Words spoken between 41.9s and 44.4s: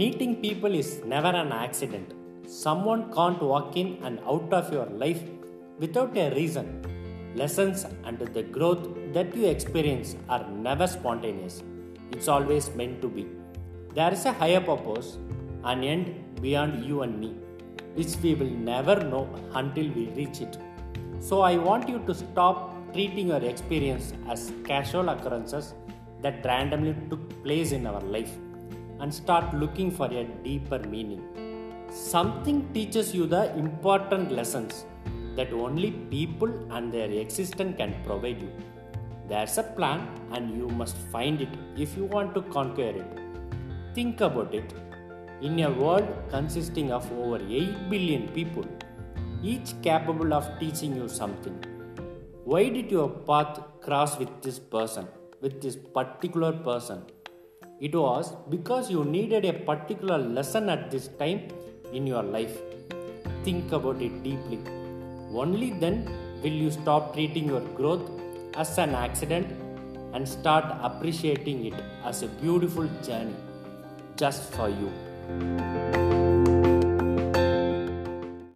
you want to conquer it. Think